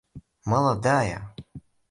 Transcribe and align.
молодая 0.49 1.21